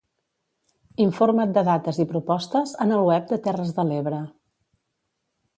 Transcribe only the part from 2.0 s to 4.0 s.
i propostes en el web de Terres de